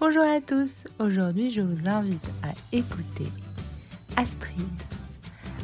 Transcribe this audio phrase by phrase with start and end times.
[0.00, 3.26] Bonjour à tous, aujourd'hui je vous invite à écouter
[4.16, 4.64] Astrid.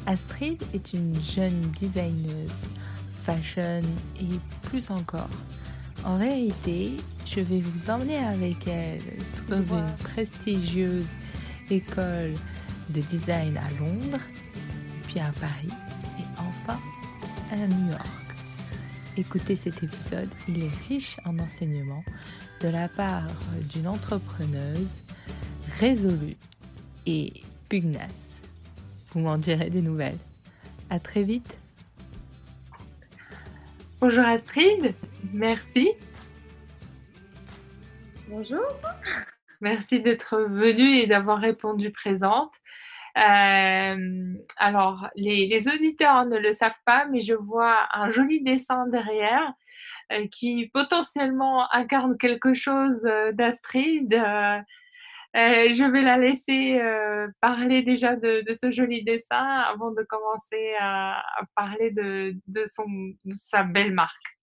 [0.07, 2.51] Astrid est une jeune designeuse,
[3.23, 3.83] fashion
[4.21, 5.31] et plus encore.
[6.05, 9.03] En réalité, je vais vous emmener avec elle
[9.49, 11.13] dans une prestigieuse
[11.71, 12.35] école
[12.89, 14.19] de design à Londres,
[15.07, 15.73] puis à Paris
[16.19, 16.81] et enfin
[17.53, 18.24] à New York.
[19.17, 22.05] Écoutez cet épisode, il est riche en enseignements
[22.61, 23.31] de la part
[23.73, 24.99] d'une entrepreneuse
[25.79, 26.35] résolue
[27.07, 27.33] et
[27.69, 28.33] pugnace.
[29.11, 30.19] Vous m'en direz des nouvelles.
[30.91, 31.59] À très vite.
[34.01, 34.95] Bonjour Astrid,
[35.33, 35.93] merci.
[38.27, 38.67] Bonjour.
[39.61, 42.53] Merci d'être venue et d'avoir répondu présente.
[43.17, 49.53] Euh, alors, les, auditeurs ne le savent pas, mais je vois un joli dessin derrière
[50.13, 54.13] euh, qui potentiellement incarne quelque chose euh, d'Astrid.
[55.35, 56.81] je vais la laisser
[57.41, 61.23] parler déjà de, ce joli dessin avant de commencer à,
[61.57, 62.85] parler de, de, son,
[63.25, 64.34] de sa belle marque.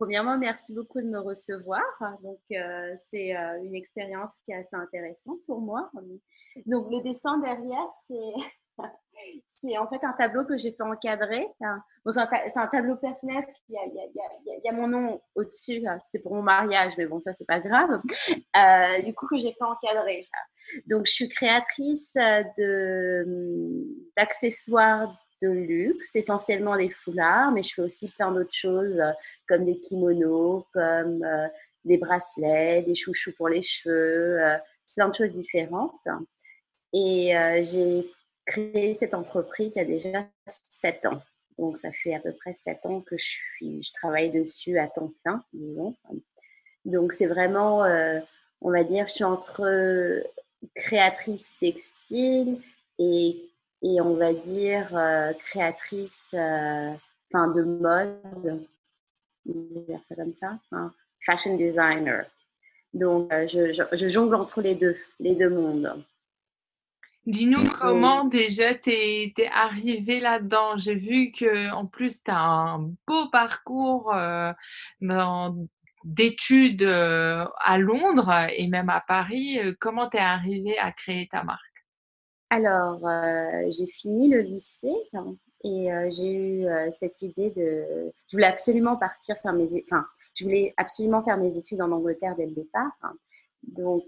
[0.00, 1.82] Premièrement, merci beaucoup de me recevoir.
[2.22, 5.90] Donc, euh, c'est euh, une expérience qui est assez intéressante pour moi.
[6.64, 8.78] Donc, le dessin derrière, c'est,
[9.46, 11.44] c'est en fait un tableau que j'ai fait encadrer.
[12.02, 12.20] Bon, c'est,
[12.56, 13.44] un, tableau personnel.
[13.68, 13.76] Il
[14.64, 15.84] y a, mon nom au-dessus.
[16.00, 18.00] C'était pour mon mariage, mais bon, ça, c'est pas grave.
[18.56, 20.26] Euh, du coup, que j'ai fait encadrer.
[20.86, 23.84] Donc, je suis créatrice de,
[24.16, 29.12] d'accessoires de luxe, essentiellement les foulards, mais je fais aussi plein d'autres choses euh,
[29.48, 31.48] comme des kimonos, comme euh,
[31.84, 34.58] des bracelets, des chouchous pour les cheveux, euh,
[34.94, 36.06] plein de choses différentes.
[36.92, 38.10] Et j'ai
[38.44, 41.22] créé cette entreprise il y a déjà sept ans.
[41.56, 44.88] Donc ça fait à peu près sept ans que je, suis, je travaille dessus à
[44.88, 45.94] temps plein, disons.
[46.84, 47.84] Donc c'est vraiment,
[48.60, 50.24] on va dire, je suis entre
[50.74, 52.60] créatrice textile
[52.98, 53.49] et
[53.82, 56.92] et on va dire euh, créatrice euh,
[57.32, 58.66] enfin de mode,
[59.44, 60.92] dire ça comme ça, hein,
[61.24, 62.26] fashion designer.
[62.92, 66.04] Donc euh, je, je, jongle entre les deux, les deux mondes.
[67.26, 70.76] Dis-nous comment déjà tu es, arrivée là-dedans.
[70.76, 74.12] J'ai vu que en plus tu as un beau parcours
[76.02, 79.60] d'études à Londres et même à Paris.
[79.78, 81.69] Comment tu es arrivée à créer ta marque?
[82.50, 88.12] Alors, euh, j'ai fini le lycée hein, et euh, j'ai eu euh, cette idée de.
[88.26, 89.68] Je voulais absolument partir faire mes.
[89.84, 92.90] Enfin, je voulais absolument faire mes études en Angleterre dès le départ.
[93.02, 93.14] Hein.
[93.62, 94.04] Donc,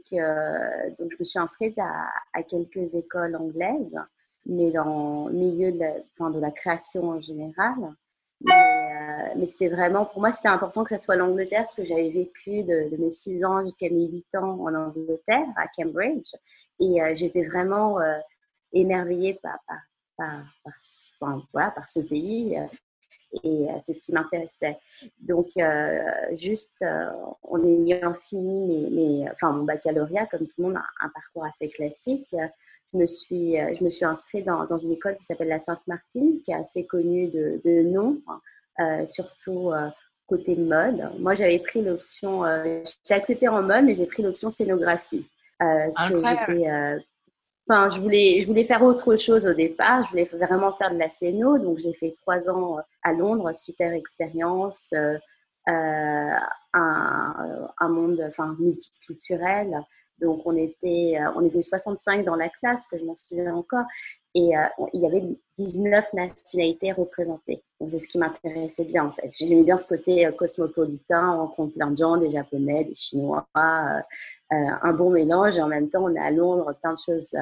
[0.98, 3.96] donc, je me suis inscrite à, quelques écoles anglaises,
[4.46, 7.76] mais dans le milieu de la, enfin, de la création en général.
[8.40, 12.62] Mais, c'était vraiment, pour moi, c'était important que ça soit l'Angleterre, parce que j'avais vécu
[12.62, 16.34] de, de, mes 6 ans jusqu'à mes 8 ans en Angleterre, à Cambridge.
[16.80, 17.98] Et j'étais vraiment
[18.72, 19.58] émerveillée par,
[20.16, 20.44] par,
[21.20, 22.56] par, voilà, par ce pays.
[22.58, 22.66] Euh,
[23.44, 24.78] et euh, c'est ce qui m'intéressait.
[25.18, 26.02] Donc, euh,
[26.32, 31.08] juste en ayant fini mes, mes, enfin, mon baccalauréat, comme tout le monde, un, un
[31.08, 32.28] parcours assez classique,
[32.92, 36.42] je me suis, je me suis inscrite dans, dans une école qui s'appelle la Sainte-Martine,
[36.42, 38.20] qui est assez connue de, de nom,
[39.06, 39.70] surtout
[40.26, 41.12] côté mode.
[41.18, 42.42] Moi, j'avais pris l'option,
[42.84, 45.26] j'étais acceptée en mode, mais j'ai pris l'option scénographie.
[45.58, 46.68] parce que j'étais
[47.68, 50.02] Enfin, je voulais, je voulais faire autre chose au départ.
[50.02, 51.58] Je voulais vraiment faire de la scéno.
[51.58, 55.16] Donc, j'ai fait trois ans euh, à Londres, super expérience, euh,
[55.68, 56.34] euh,
[56.72, 59.80] un, un, monde enfin, multiculturel.
[60.20, 63.84] Donc, on était, on était 65 dans la classe, que je m'en souviens encore.
[64.34, 64.62] Et euh,
[64.94, 65.22] il y avait
[65.58, 67.62] 19 nationalités représentées.
[67.78, 69.30] Donc, c'est ce qui m'intéressait bien, en fait.
[69.36, 73.46] J'aimais bien ce côté euh, cosmopolitain, on rencontre plein de gens, des Japonais, des Chinois,
[73.56, 74.00] euh,
[74.48, 75.58] un bon mélange.
[75.58, 77.36] Et en même temps, on est à Londres, plein de choses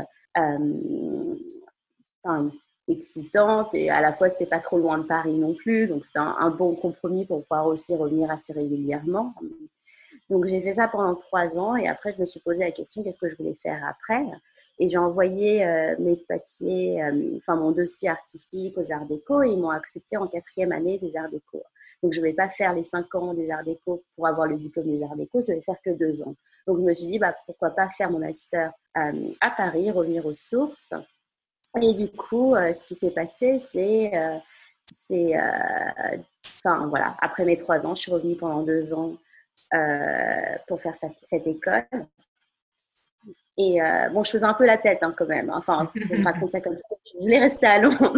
[2.88, 3.72] excitantes.
[3.74, 5.86] Et à la fois, c'était pas trop loin de Paris non plus.
[5.86, 9.34] Donc, c'était un, bon compromis pour pouvoir aussi revenir assez régulièrement.
[10.30, 13.02] Donc j'ai fait ça pendant trois ans et après je me suis posé la question
[13.02, 14.24] qu'est-ce que je voulais faire après?
[14.78, 19.50] Et j'ai envoyé euh, mes papiers, euh, enfin mon dossier artistique aux Arts Déco et
[19.50, 21.64] ils m'ont accepté en quatrième année des Arts Déco.
[22.04, 24.56] Donc je ne vais pas faire les cinq ans des Arts Déco pour avoir le
[24.56, 26.36] diplôme des Arts Déco, je vais faire que deux ans.
[26.68, 30.24] Donc je me suis dit bah pourquoi pas faire mon master euh, à Paris, revenir
[30.26, 30.94] aux sources.
[31.82, 34.10] Et du coup ce qui s'est passé c'est
[34.90, 35.34] c'est
[36.58, 39.16] enfin voilà après mes trois ans je suis revenue pendant deux ans
[40.66, 41.86] pour faire cette, école.
[43.58, 45.50] Et euh, bon, je faisais un peu la tête hein, quand même.
[45.50, 46.86] Enfin, je raconte ça comme ça.
[47.12, 48.16] Je voulais rester à Londres.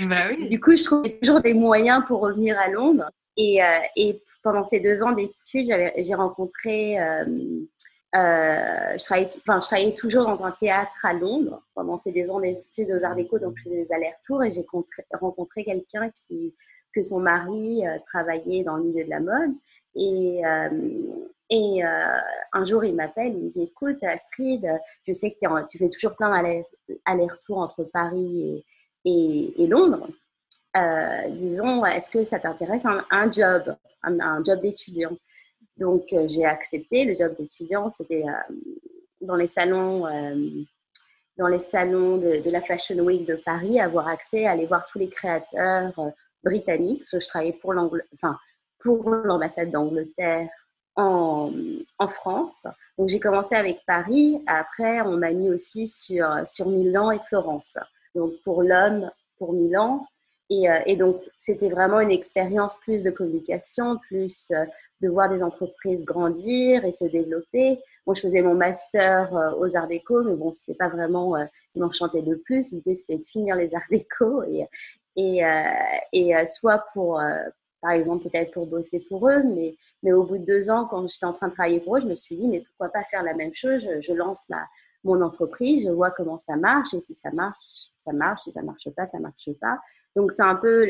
[0.00, 0.48] Bah oui.
[0.48, 3.10] Du coup, je trouvais toujours des moyens pour revenir à Londres.
[3.36, 3.60] Et,
[3.96, 5.66] et pendant ces deux ans d'études,
[5.96, 6.98] j'ai rencontré
[8.14, 12.28] euh, je, travaillais, enfin, je travaillais toujours dans un théâtre à Londres pendant ces deux
[12.30, 14.66] ans d'études aux Arts Déco, donc je faisais des allers-retours et j'ai
[15.12, 16.52] rencontré quelqu'un qui,
[16.92, 19.52] que son mari euh, travaillait dans le milieu de la mode.
[19.94, 20.68] Et, euh,
[21.50, 24.66] et un jour, il m'appelle, il me dit Écoute, Astrid,
[25.06, 28.64] je sais que tu fais toujours plein d'allers-retours entre Paris
[29.04, 30.08] et, Londres.
[31.30, 35.16] disons, est-ce que ça t'intéresse un, job, un job d'étudiant?
[35.80, 37.88] Donc, euh, j'ai accepté le job d'étudiant.
[37.88, 38.54] C'était euh,
[39.22, 40.62] dans les salons, euh,
[41.38, 45.08] dans les salons de, la Fashion Week de Paris, avoir accès aller voir tous les
[45.08, 45.92] créateurs
[46.44, 47.00] britanniques.
[47.00, 47.74] Parce que je travaillais pour
[48.12, 48.38] enfin,
[48.80, 50.48] pour l'ambassade d'Angleterre
[50.96, 51.50] en,
[52.08, 52.66] France.
[52.98, 54.42] Donc, j'ai commencé avec Paris.
[54.46, 57.78] Après, on m'a mis aussi sur, sur Milan et Florence.
[58.14, 60.04] Donc, pour l'homme, pour Milan,
[60.52, 64.64] euh, et, donc, c'était vraiment une expérience plus de communication, plus euh,
[65.00, 67.78] de voir des entreprises grandir et se développer.
[68.06, 71.72] Moi, je faisais mon master euh, aux arts déco, mais bon, c'était pas vraiment ce
[71.72, 72.72] qui m'enchantait le plus.
[72.72, 74.66] L'idée, c'était de finir les arts déco et,
[75.16, 75.42] et,
[76.12, 77.20] et soit pour,
[77.80, 81.06] par exemple, peut-être pour bosser pour eux, mais, mais au bout de deux ans, quand
[81.08, 83.22] j'étais en train de travailler pour eux, je me suis dit, mais pourquoi pas faire
[83.22, 83.88] la même chose?
[84.00, 84.66] Je, lance ma,
[85.04, 88.62] mon entreprise, je vois comment ça marche, et si ça marche, ça marche, si ça
[88.62, 89.78] marche pas, ça marche pas.
[90.14, 90.86] Donc, c'est un peu.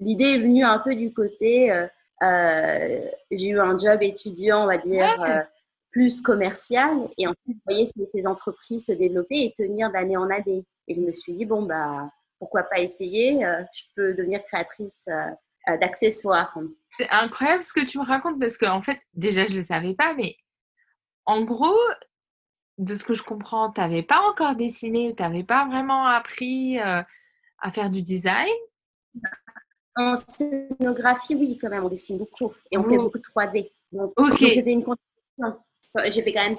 [0.00, 1.70] L'idée est venue un peu du côté.
[1.70, 1.86] Euh,
[2.22, 3.00] euh,
[3.30, 5.40] j'ai eu un job étudiant, on va dire, euh,
[5.90, 7.08] plus commercial.
[7.18, 10.64] Et ensuite, vous voyez ces entreprises se développer et tenir d'année en année.
[10.88, 12.10] Et je me suis dit, bon, bah,
[12.42, 13.38] pourquoi pas essayer
[13.72, 15.08] Je peux devenir créatrice
[15.68, 16.58] d'accessoires.
[16.90, 19.62] C'est incroyable ce que tu me racontes parce que, en fait, déjà, je ne le
[19.62, 20.34] savais pas, mais
[21.24, 21.78] en gros,
[22.78, 26.80] de ce que je comprends, tu n'avais pas encore dessiné, tu n'avais pas vraiment appris
[26.80, 27.06] à
[27.72, 28.50] faire du design?
[29.94, 33.70] En scénographie, oui, quand même, on dessine beaucoup et on fait beaucoup de 3D.
[33.92, 35.62] Donc, c'était une compétition.
[36.06, 36.54] J'ai fait quand même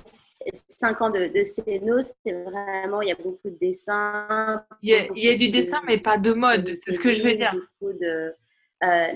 [0.54, 4.64] 5 ans de, de scéno, c'est vraiment, il y a beaucoup de dessins.
[4.82, 7.12] Il y a, il y a du dessin, mais pas de mode, c'est ce que
[7.12, 7.54] je veux dire.
[7.82, 8.36] de,
[8.84, 9.08] euh,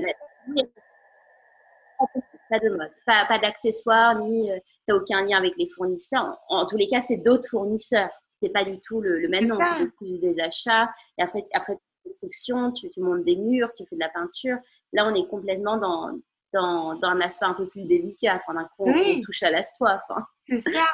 [2.49, 6.39] pas de mode, pas, pas d'accessoires, ni euh, tu n'as aucun lien avec les fournisseurs.
[6.49, 8.09] En, en tous les cas, c'est d'autres fournisseurs
[8.41, 10.91] c'est pas du tout le, même nom, c'est plus des achats.
[11.17, 14.57] Et après, après construction, tu, tu montes des murs, tu fais de la peinture.
[14.93, 16.11] Là, on est complètement dans,
[16.53, 18.37] dans, dans un aspect un peu plus délicat.
[18.37, 20.01] Enfin, d'un coup, on touche à la soif.
[20.09, 20.25] Hein.
[20.47, 20.85] C'est ça.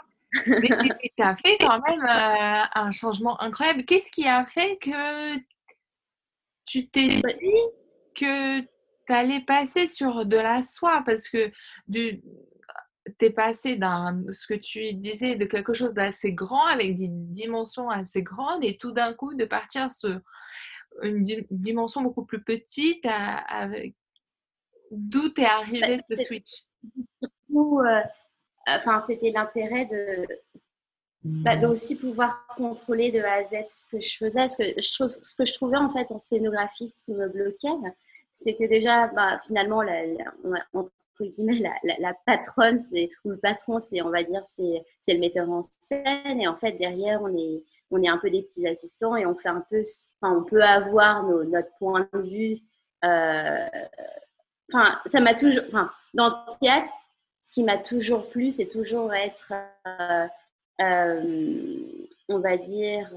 [0.47, 0.67] Mais
[1.15, 3.85] tu as fait quand même euh, un changement incroyable.
[3.85, 5.37] Qu'est-ce qui a fait que
[6.65, 7.63] tu t'es dit
[8.15, 8.67] que tu
[9.13, 11.03] allais passer sur de la soie?
[11.05, 11.51] Parce que
[11.87, 12.23] du,
[13.19, 17.09] tu es passé dans ce que tu disais de quelque chose d'assez grand avec des
[17.09, 20.19] dimensions assez grandes et tout d'un coup de partir sur
[21.01, 23.95] une dimension beaucoup plus petite avec
[24.91, 26.65] d'où t'es arrivé bah, ce switch?
[27.55, 28.01] Euh,
[28.67, 30.25] enfin c'était l'intérêt de
[31.23, 34.93] bah, aussi pouvoir contrôler de A à Z ce que je faisais ce que je
[34.93, 37.69] trouve ce que je trouvais en fait en scénographie ce qui me bloquait
[38.31, 40.03] c'est que déjà bah, finalement la,
[41.83, 45.49] la, la, patronne, c'est, ou le patron, c'est, on va dire, c'est, c'est le metteur
[45.49, 46.39] en scène.
[46.39, 49.35] Et en fait, derrière, on est, on est un peu des petits assistants et on
[49.35, 49.83] fait un peu,
[50.21, 52.59] enfin, on peut avoir notre point de vue.
[53.03, 53.67] Euh,
[54.71, 56.91] enfin, ça m'a toujours, enfin, dans le théâtre,
[57.41, 59.53] ce qui m'a toujours plu, c'est toujours être,
[59.87, 60.27] euh,
[60.81, 61.79] euh,
[62.29, 63.11] on va dire,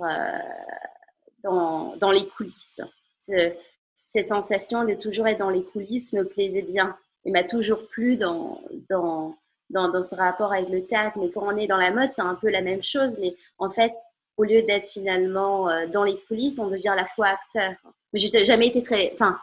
[1.45, 2.81] dans, dans les coulisses.
[3.19, 8.17] Cette sensation de toujours être dans les coulisses me plaisait bien il m'a toujours plu
[8.17, 9.37] dans, dans,
[9.69, 11.19] dans, ce rapport avec le théâtre.
[11.19, 13.19] Mais quand on est dans la mode, c'est un peu la même chose.
[13.19, 13.93] Mais en fait,
[14.37, 17.73] au lieu d'être finalement euh, dans les coulisses, on devient à la fois acteur.
[18.13, 19.39] Mais j'ai jamais été très, enfin,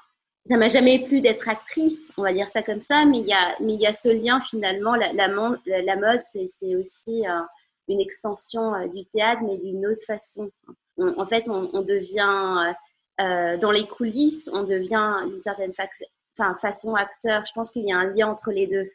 [0.46, 3.06] ça m'a jamais plu d'être actrice, on va dire ça comme ça.
[3.06, 4.96] Mais il y a, mais il y a ce lien finalement.
[4.96, 7.42] La, la, la mode, c'est aussi euh,
[7.88, 10.52] une extension euh, du théâtre, mais d'une autre façon.
[10.98, 12.74] en fait, on, on devient
[13.20, 17.46] dans les coulisses, on devient d'une certaine façon acteur.
[17.46, 18.90] Je pense qu'il y a un lien entre les deux.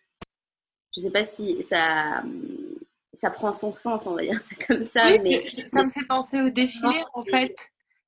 [0.94, 2.22] Je ne sais pas si ça,
[3.12, 5.18] ça prend son sens, on va dire ça comme ça.
[5.22, 7.56] mais ça me fait penser au défilé, en fait.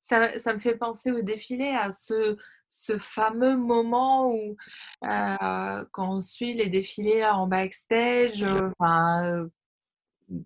[0.01, 2.37] Ça, ça, me fait penser au défilé, à ce,
[2.71, 4.57] ce fameux moment où,
[5.05, 8.47] euh, quand on suit les défilés en backstage,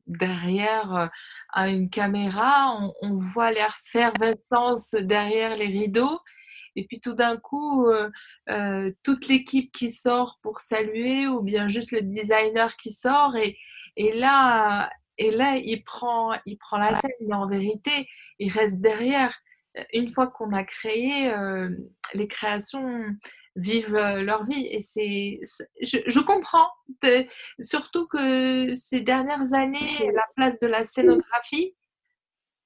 [0.07, 1.11] derrière
[1.57, 6.19] euh, une caméra, on, on voit l'effervescence derrière les rideaux
[6.77, 7.87] et puis tout d'un coup,
[8.49, 13.57] euh, toute l'équipe qui sort pour saluer, ou bien juste le designer qui sort, et,
[14.15, 14.91] là,
[15.85, 19.37] prend, il prend la scène, mais en vérité, il reste derrière.
[19.93, 21.69] Une fois qu'on a créé, euh,
[22.15, 23.05] les créations
[23.57, 24.67] vivent leur vie.
[24.67, 25.41] Et c'est,
[25.81, 26.69] je, comprends,
[27.61, 31.75] surtout que ces dernières années, la place de la scénographie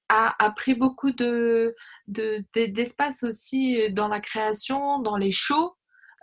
[0.09, 1.75] a, pris beaucoup de,
[2.07, 5.75] d'espace aussi dans la création, dans les shows.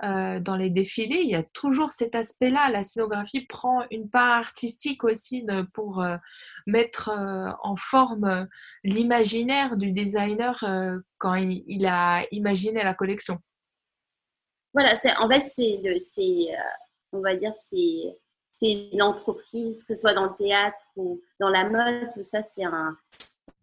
[0.03, 2.69] Euh, dans les défilés, il y a toujours cet aspect-là.
[2.69, 6.19] La scénographie prend une part artistique aussi pour euh,
[6.67, 8.49] mettre euh, en forme
[8.85, 10.65] l'imaginaire du designer
[11.19, 13.39] quand il, a imaginé la collection.
[14.75, 15.81] Voilà, en fait, c'est,
[17.13, 18.19] on va dire, c'est,
[18.51, 22.43] c'est une entreprise, que ce soit dans le théâtre ou dans la mode, tout ça,
[22.43, 22.97] c'est un,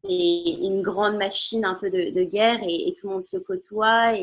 [0.08, 4.14] une grande machine un peu de, guerre et, tout le monde se côtoie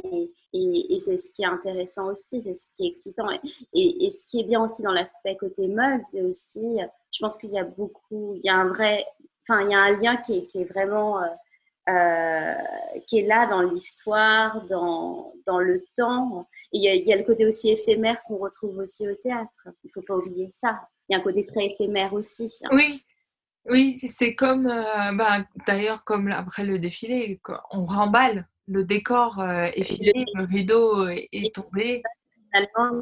[0.52, 3.26] et, c'est ce qui est intéressant aussi, c'est ce qui est excitant.
[3.72, 6.78] Et, ce qui est bien aussi dans l'aspect côté mode, c'est aussi,
[7.12, 9.06] je pense qu'il y a beaucoup, il y a un vrai,
[9.48, 11.26] enfin, il y a un lien qui est, vraiment, euh,
[11.88, 12.54] euh,
[13.06, 16.46] qui est là dans l'histoire, dans, dans le temps.
[16.72, 19.50] Il y, a, le côté aussi éphémère qu'on retrouve aussi au théâtre.
[19.66, 20.80] Il ne faut pas oublier ça.
[21.08, 22.52] Il y a un côté très éphémère aussi.
[22.70, 23.02] Oui,
[23.66, 27.40] oui, c'est comme, euh, bah, d'ailleurs, comme après le défilé,
[27.70, 32.02] on remballe, le décor euh, est filé, le rideau est, tombé.
[32.52, 33.00] Finalement,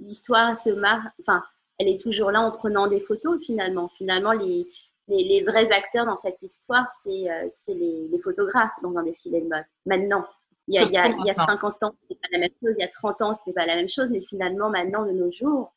[0.00, 1.42] l'histoire se marre, enfin,
[1.78, 3.88] elle est toujours là en prenant des photos finalement.
[3.90, 4.66] Finalement, les,
[5.08, 9.48] les, vrais acteurs dans cette histoire, c'est euh, les, les, photographes dans un défilé de
[9.48, 9.64] mode.
[9.84, 10.24] Maintenant,
[10.68, 12.50] il y a, il y a, il y a 50 ans, ce pas la même
[12.62, 15.04] chose, il y a 30 ans, ce n'est pas la même chose, mais finalement, maintenant,
[15.04, 15.74] de nos jours,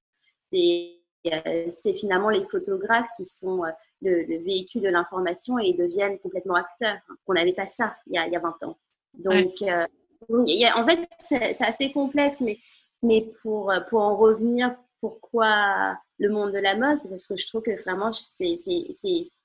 [0.53, 3.63] c'est finalement les photographes qui sont
[4.01, 7.00] le, véhicule de l'information et ils deviennent complètement acteurs.
[7.27, 8.77] On n'avait pas ça il y, a, il y a 20 ans.
[9.17, 9.86] Donc, euh,
[10.29, 12.57] en fait, c'est assez complexe, mais,
[13.03, 17.47] mais pour, pour en revenir, pourquoi le monde de la mode C'est parce que je
[17.47, 18.55] trouve que vraiment, c'est,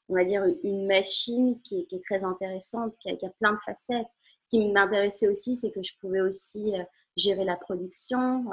[0.08, 3.60] on va dire, une machine qui est, très intéressante, qui a, qui a, plein de
[3.64, 4.06] facettes.
[4.40, 6.82] Ce qui m'intéressait aussi, c'est que je pouvais aussi euh,
[7.16, 8.44] gérer la production,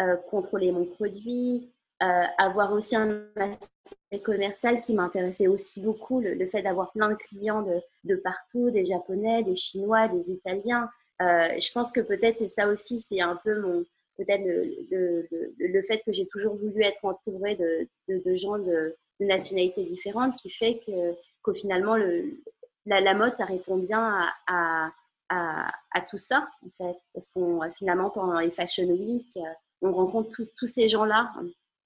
[0.00, 6.46] euh, contrôler mon produit, euh, avoir aussi un aspect commercial qui m'intéressait aussi beaucoup, le,
[6.46, 10.88] fait d'avoir plein de clients de, de, partout, des Japonais, des Chinois, des Italiens.
[11.20, 13.84] Euh, je pense que peut-être c'est ça aussi, c'est un peu mon,
[14.16, 15.28] peut-être le, le,
[15.58, 20.48] le, fait que j'ai toujours voulu être entourée de, de gens de, nationalités différentes qui
[20.48, 22.40] fait que qu'au finalement le,
[22.86, 24.92] la, la, mode ça répond bien à,
[25.28, 29.36] à, à, tout ça en fait parce qu'on finalement pendant les Fashion Week
[29.82, 31.32] on rencontre tous ces gens là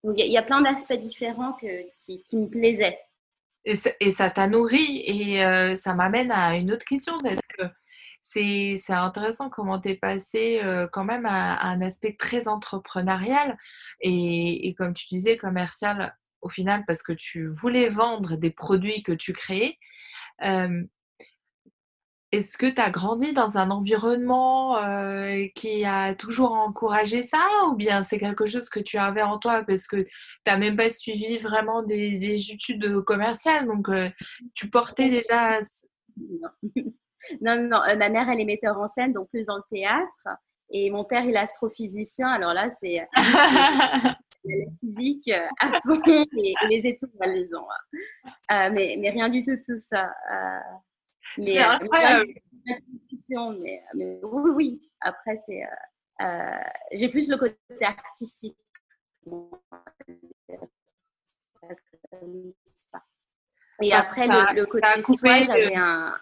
[0.05, 2.99] il y, a plein d'aspects différents qui, me plaisaient.
[3.65, 3.77] Et,
[4.11, 7.63] ça t'a nourri et euh, ça m'amène à une autre question parce que
[8.21, 13.57] c'est intéressant comment tu es passé euh, quand même à, un aspect très entrepreneurial
[14.01, 19.13] et, comme tu disais, commercial au final parce que tu voulais vendre des produits que
[19.13, 19.79] tu créais.
[20.45, 20.83] Euh,
[22.33, 27.75] est-ce que tu as grandi dans un environnement euh, qui a toujours encouragé ça ou
[27.77, 30.11] bien c'est quelque chose que tu avais en toi parce que tu
[30.47, 34.09] n'as même pas suivi vraiment des, études commerciales donc euh,
[34.55, 35.61] tu portais déjà...
[37.41, 37.83] Non, non, non.
[37.89, 40.29] Euh, ma mère elle est metteur en scène donc plus dans le théâtre
[40.71, 44.17] et mon père il est astrophysicien alors là c'est la
[44.81, 46.03] physique à fond
[46.37, 47.65] et, les étoiles les ont.
[48.49, 48.71] Hein.
[48.71, 50.11] mais, mais rien du tout tout ça.
[51.39, 51.79] Mais, euh,
[53.59, 54.91] mais, mais, oui, oui.
[55.01, 56.63] Après, c'est, euh, euh,
[56.93, 58.57] j'ai plus le côté artistique.
[63.83, 66.15] Et après, le, côté soi, j'avais un.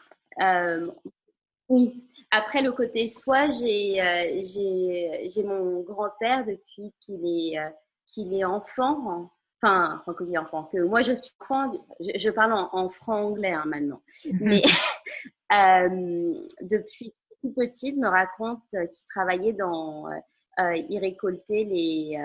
[1.69, 2.07] oui.
[2.31, 3.97] Après, le côté soi, j'ai,
[4.43, 7.59] j'ai, j'ai mon grand-père depuis qu'il est,
[8.07, 13.53] qu'il est enfant enfin, il enfant, que moi je suis enfant, je, parle en, franc-anglais
[13.53, 14.39] hein, maintenant, mhm.
[14.41, 14.63] mais
[15.53, 20.17] euh, depuis tout petite, me raconte qu'il travaillait dans, euh,
[20.61, 22.19] euh, il récoltait les,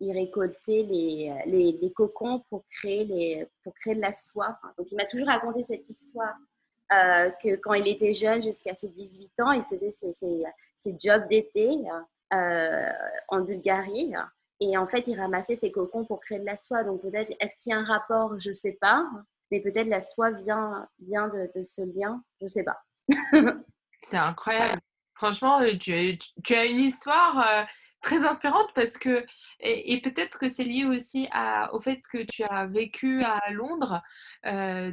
[0.00, 4.58] il récoltait les, les, les, cocons pour créer, les, pour créer de la soie.
[4.78, 6.34] Donc il m'a toujours raconté cette histoire.
[6.90, 10.42] que quand il était jeune, jusqu'à ses 18 ans, il faisait ses, ses,
[10.74, 11.68] ses jobs d'été
[12.30, 14.14] en Bulgarie.
[14.64, 16.84] Et en fait, il ramassait ses cocons pour créer de la soie.
[16.84, 18.38] Donc peut-être, est-ce qu'il y a un rapport?
[18.38, 19.04] Je ne sais pas.
[19.50, 22.22] Mais peut-être la soie vient, vient de, ce lien.
[22.38, 22.80] Je ne sais pas.
[24.02, 24.80] C'est incroyable.
[25.14, 27.64] Franchement, euh, tu, tu, as une histoire euh,
[28.02, 29.26] très inspirante parce que,
[29.58, 34.00] et, peut-être que c'est lié aussi à, au fait que tu as vécu à Londres.
[34.46, 34.92] Euh,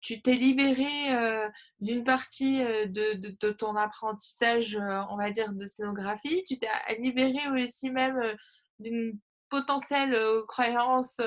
[0.00, 4.78] tu t'es libéré d'une partie de, de, de, ton apprentissage,
[5.08, 6.44] on va dire, de scénographie.
[6.46, 6.68] Tu t'es
[6.98, 8.36] libéré aussi même
[8.78, 9.18] d'une
[9.50, 11.20] potentielle croyance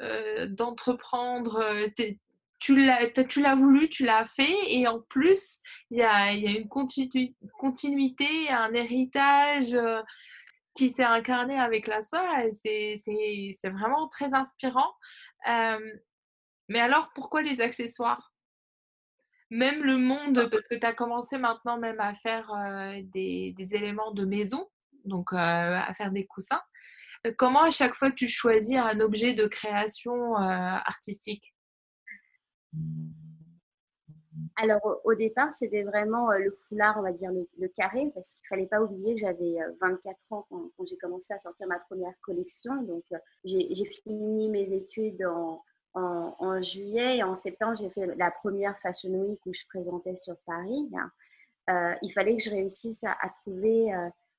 [0.00, 1.90] d'entreprendre
[2.58, 5.60] tu l'as voulu, tu l'as fait, et en plus,
[5.90, 10.02] il y a, y a, une continuité, un héritage euh,
[10.74, 12.42] qui s'est incarné avec la soie.
[12.52, 13.00] C'est
[13.64, 14.92] vraiment très inspirant.
[15.48, 15.78] Euh,
[16.68, 18.32] mais alors, pourquoi les accessoires?
[19.50, 23.74] Même le monde, parce que tu as commencé maintenant même à faire euh, des, des,
[23.74, 24.68] éléments de maison,
[25.08, 26.62] donc à faire des coussins.
[27.36, 31.54] Comment à chaque fois tu choisis un objet de création artistique?
[34.56, 38.42] Alors, au départ, c'était vraiment euh, le foulard, on va dire le, carré, parce qu'il
[38.44, 41.78] ne fallait pas oublier que j'avais 24 euh, ans quand, j'ai commencé à sortir ma
[41.78, 42.82] première collection.
[42.82, 45.62] Donc, euh, j'ai fini mes études en,
[45.94, 50.36] en, juillet et en septembre, j'ai fait la première Fashion Week où je présentais sur
[50.46, 50.88] Paris.
[52.02, 53.92] il fallait que je réussisse à, trouver,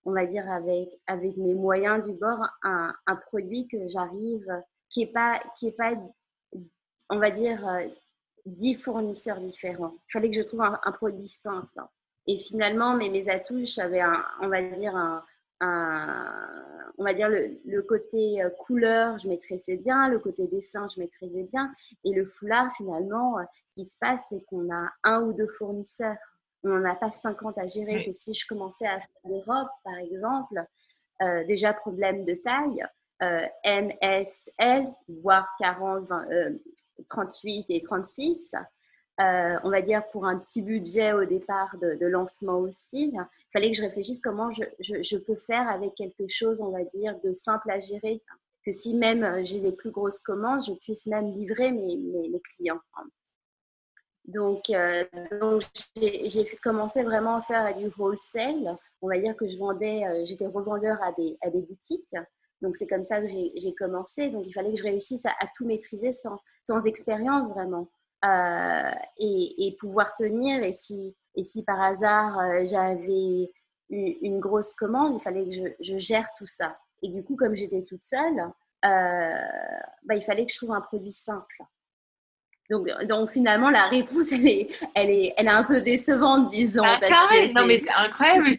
[0.06, 4.48] on va dire, avec, avec mes moyens du bord, un, un produit que j'arrive,
[4.90, 5.92] qui n'est pas, qui est pas,
[7.10, 7.66] on va dire,
[8.46, 9.96] dix fournisseurs différents.
[10.08, 11.82] Il fallait que je trouve un, produit simple.
[12.28, 15.24] Et finalement, mes, mes atouts, j'avais, un, on va dire, un,
[17.00, 21.44] on va dire le, côté euh, couleur, je maîtrisais bien, le côté dessin, je maîtrisais
[21.44, 21.72] bien.
[22.04, 25.48] Et le foulard, finalement, euh, ce qui se passe, c'est qu'on a un ou deux
[25.48, 26.18] fournisseurs.
[26.64, 28.04] On n'en a pas 50 à gérer.
[28.04, 30.64] Que si je commençais à faire des robes, par exemple,
[31.22, 32.86] euh, déjà problème de taille,
[33.22, 36.10] euh, NSL, voire 40,
[37.08, 38.56] 38 et 36.
[39.20, 43.70] Euh, on va dire pour un petit budget au départ de, lancement aussi, il fallait
[43.70, 47.70] que je réfléchisse comment je, peux faire avec quelque chose, on va dire, de simple
[47.70, 48.22] à gérer,
[48.64, 52.40] que si même euh, j'ai des plus grosses commandes, je puisse même livrer mes, mes,
[52.40, 52.80] clients.
[54.30, 55.06] Donc, euh,
[55.40, 55.64] donc
[55.98, 58.78] j'ai commencé vraiment à faire du wholesale.
[59.02, 62.16] On va dire que je vendais, j'étais revendeur à des, boutiques.
[62.62, 64.30] Donc, c'est comme ça que j'ai commencé.
[64.30, 67.90] Donc, il fallait que je réussisse à, tout maîtriser sans, expérience vraiment.
[68.26, 70.64] Euh, et, pouvoir tenir.
[70.64, 73.50] Et si, et par hasard euh, j'avais
[73.90, 76.78] une, grosse commande, il fallait que je, gère tout ça.
[77.02, 78.40] Et du coup, comme j'étais toute seule,
[78.86, 79.48] euh,
[80.04, 81.64] bah, il fallait que je trouve un produit simple.
[82.70, 86.84] Donc, donc finalement, la réponse, elle est, elle est, elle est un peu décevante, disons.
[86.86, 88.56] Ah, parce non, mais c'est incroyable.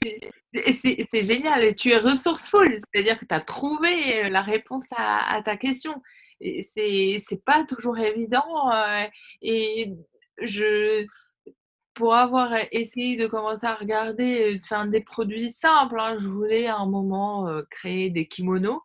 [0.52, 1.74] C'est génial.
[1.76, 6.02] Tu es resourceful, c'est-à-dire que tu as trouvé la réponse à, ta question.
[6.40, 8.72] C'est pas toujours évident.
[8.72, 9.04] Euh,
[9.42, 9.92] et
[10.42, 11.06] je,
[11.94, 16.78] pour avoir essayé de commencer à regarder enfin, des produits simples, hein, je voulais à
[16.78, 18.82] un moment euh, créer des kimonos.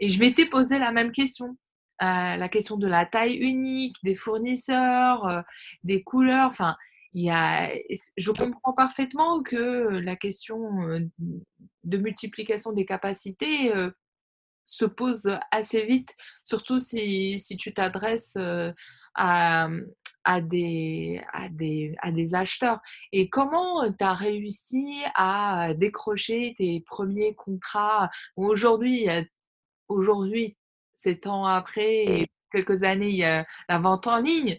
[0.00, 1.56] Et je m'étais posé la même question.
[2.00, 5.44] Euh, la question de la taille unique, des fournisseurs,
[5.82, 6.50] des couleurs.
[6.50, 6.76] Enfin,
[7.14, 7.70] il y a,
[8.16, 10.60] je comprends parfaitement que la question
[11.84, 13.72] de multiplication des capacités
[14.66, 18.36] se pose assez vite, surtout si, si tu t'adresses
[19.14, 19.68] à,
[20.24, 22.80] à, des, à, des, à des acheteurs.
[23.12, 28.10] Et comment tu as réussi à décrocher tes premiers contrats?
[28.36, 29.06] Aujourd'hui,
[29.88, 30.57] aujourd'hui,
[30.98, 34.56] sept ans après, quelques années, il y a la vente en ligne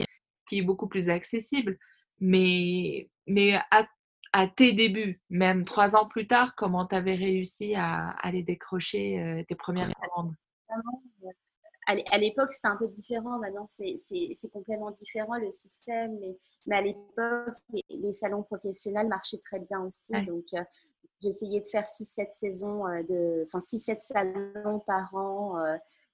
[0.47, 1.77] qui est beaucoup plus accessible.
[2.19, 3.87] Mais, mais à,
[4.33, 9.19] à tes débuts, même trois ans plus tard, comment tu avais réussi à aller décrocher
[9.19, 10.33] euh, tes premières commandes?
[12.11, 13.39] À l'époque, c'était un peu différent.
[13.39, 16.19] Maintenant, c'est complètement différent le système.
[16.19, 17.55] Mais, mais à l'époque,
[17.89, 20.13] les, salons professionnels marchaient très bien aussi.
[20.27, 20.61] Donc, euh,
[21.23, 25.57] j'essayais de faire 6-7 saisons, euh, enfin 6-7 salons par an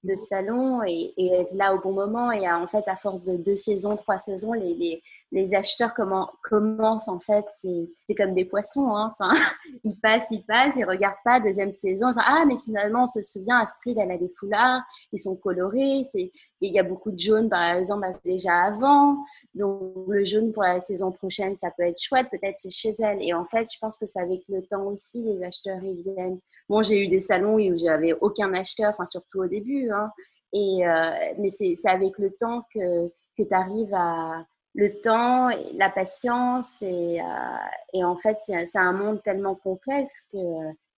[0.05, 2.31] de salon et, être là au bon moment.
[2.31, 7.09] Et en fait, à force de deux saisons, trois saisons, les, les, acheteurs comment, commencent
[7.09, 8.95] en fait, c'est comme des poissons.
[8.95, 9.11] Hein.
[9.11, 9.31] Enfin,
[9.83, 11.39] ils passent, ils passent, ils regardent pas.
[11.39, 15.35] Deuxième saison, ah mais finalement, on se souvient, Astrid, elle a des foulards, ils sont
[15.35, 16.01] colorés.
[16.61, 19.17] Il y a beaucoup de jaune, par exemple, déjà avant.
[19.53, 22.27] Donc le jaune pour la saison prochaine, ça peut être chouette.
[22.31, 23.21] Peut-être c'est chez elle.
[23.21, 26.39] Et en fait, je pense que c'est avec le temps aussi, les acheteurs ils viennent.
[26.69, 29.89] Bon, j'ai eu des salons où j'avais aucun acheteur, enfin surtout au début.
[29.91, 29.94] Hein.
[30.53, 35.89] Et, euh, mais c'est avec le temps que, que tu arrives à le temps, la
[35.89, 36.81] patience.
[36.81, 37.23] Et, euh,
[37.93, 40.37] et en fait, c'est un monde tellement complexe que,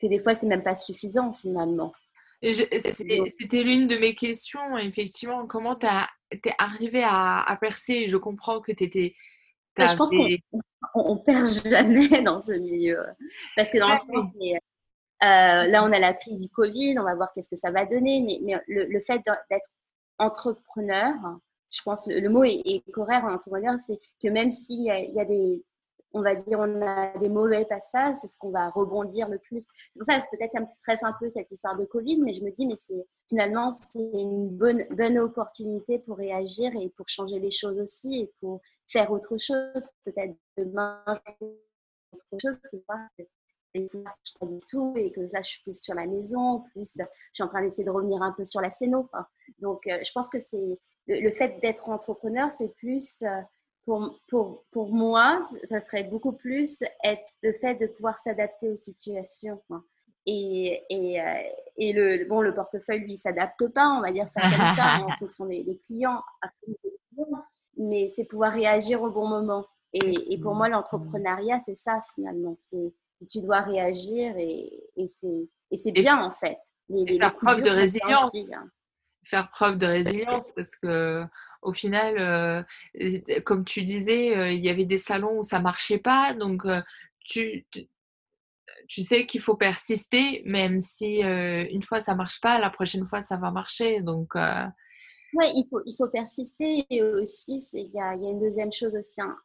[0.01, 1.93] que des fois, c'est même pas suffisant finalement.
[2.41, 5.47] C'était l'une de mes questions, effectivement.
[5.47, 8.09] Comment tu es arrivé à, à, percer?
[8.09, 9.15] Je comprends que tu étais.
[9.77, 12.99] Je pense qu'on ne perd jamais dans ce milieu.
[13.55, 14.35] Parce que dans le sens,
[15.21, 18.21] là, on a la crise du Covid, on va voir qu'est-ce que ça va donner.
[18.21, 19.69] Mais, mais le, fait d'être
[20.19, 21.13] entrepreneur,
[21.69, 25.11] je pense le, le mot est, est, correct en entrepreneur, c'est que même s'il y,
[25.13, 25.63] y, a des
[26.13, 29.67] on va dire, on a des mauvais passages, c'est ce qu'on va rebondir le plus.
[29.91, 32.33] C'est pour ça que peut-être ça me stresse un peu cette histoire de Covid, mais
[32.33, 37.07] je me dis, mais c'est finalement, c'est une bonne, bonne opportunité pour réagir et pour
[37.07, 39.89] changer les choses aussi et pour faire autre chose.
[40.05, 41.03] Peut-être demain,
[42.11, 42.77] autre chose que
[43.75, 44.03] moi,
[44.39, 47.43] pas du tout et que là je suis plus sur la maison, plus je suis
[47.43, 49.09] en train d'essayer de revenir un peu sur la scéno.
[49.59, 53.41] Donc euh, je pense que c'est le, fait d'être entrepreneur, c'est plus euh,
[53.85, 58.75] pour, pour, pour, moi, ça serait beaucoup plus être le fait de pouvoir s'adapter aux
[58.75, 59.61] situations.
[60.25, 61.39] Et, et, euh,
[61.77, 65.11] et, le, bon, le portefeuille, lui, s'adapte pas, on va dire ça comme ça, en
[65.19, 66.21] fonction des, clients.
[67.77, 69.65] Mais c'est pouvoir réagir au bon moment.
[69.93, 72.55] Et, et pour moi, l'entrepreneuriat, c'est ça finalement.
[72.57, 72.93] C'est
[73.25, 76.57] tu dois réagir et, et c'est bien en fait.
[76.89, 78.35] Les, faire preuve de résilience.
[78.53, 78.69] Hein.
[79.23, 81.25] Faire preuve de résilience parce que
[81.61, 82.63] au final, euh,
[83.43, 86.81] comme tu disais, euh, il y avait des salons où ça marchait pas, donc euh,
[87.19, 87.67] tu,
[88.87, 93.21] tu sais qu'il faut persister, même si une fois ça marche pas, la prochaine fois
[93.21, 94.01] ça va marcher.
[94.01, 94.35] Donc
[95.33, 96.85] oui, il faut, il faut persister.
[96.89, 99.35] Et aussi, il y a, y a, une deuxième chose aussi hein.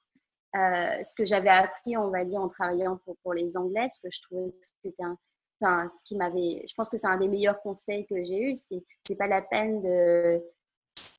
[0.54, 4.10] Euh, ce que j'avais appris, on va dire, en travaillant pour, les Anglais, ce que
[4.10, 5.16] je trouvais que c'était un,
[5.60, 8.54] enfin, ce qui m'avait, je pense que c'est un des meilleurs conseils que j'ai eu,
[8.54, 10.42] c'est, c'est pas la peine de,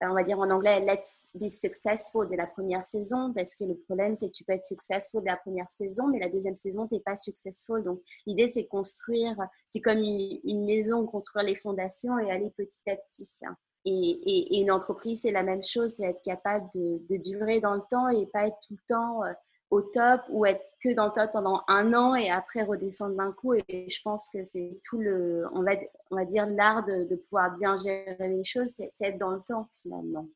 [0.01, 3.75] on va dire en anglais, let's be successful de la première saison, parce que le
[3.75, 6.87] problème, c'est que tu peux être successful de la première saison, mais la deuxième saison,
[6.87, 7.83] tu n'es pas successful.
[7.83, 12.89] Donc, l'idée, c'est construire, c'est comme une, une, maison, construire les fondations et aller petit
[12.89, 13.41] à petit.
[13.85, 18.09] Et, une entreprise, c'est la même chose, c'est être capable de, durer dans le temps
[18.09, 19.33] et pas être tout le temps euh,
[19.69, 23.31] au top ou être que dans le top pendant un an et après redescendre d'un
[23.31, 23.53] coup.
[23.55, 25.73] Et je pense que c'est tout le, on va,
[26.11, 29.67] on va dire, l'art de, pouvoir bien gérer les choses, c'est être dans le temps
[29.73, 30.27] finalement.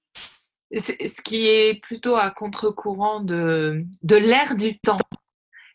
[0.71, 4.97] Ce qui est plutôt à contre-courant de, de l'ère du temps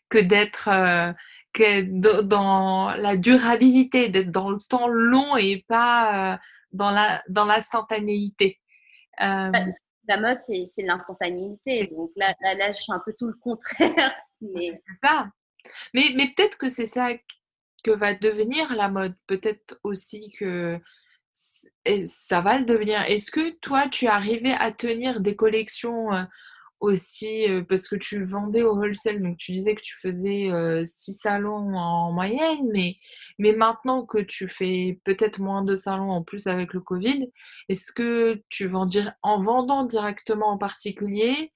[0.09, 1.11] que d'être euh,
[1.53, 6.37] que dans la durabilité, d'être dans le temps long et pas euh,
[6.73, 8.59] dans la dans l'instantanéité.
[9.21, 9.59] Euh, bah,
[10.07, 11.87] la mode, c'est l'instantanéité.
[11.87, 14.13] Donc là, là, je suis un peu tout le contraire.
[14.41, 14.81] Mais...
[14.87, 15.27] C'est ça.
[15.93, 17.11] Mais, mais peut-être que c'est ça
[17.83, 19.15] que va devenir la mode.
[19.27, 20.79] Peut-être aussi que
[22.05, 23.01] ça va le devenir.
[23.03, 26.23] Est-ce que toi, tu arrivais à tenir des collections euh,
[26.83, 30.49] aussi parce que tu vendais au wholesale, donc tu disais que tu faisais
[30.85, 32.97] six salons en moyenne, mais,
[33.39, 37.31] mais maintenant que tu fais peut-être moins de salons en plus avec le Covid,
[37.69, 38.89] est-ce que tu vends
[39.21, 41.53] en vendant directement en particulier,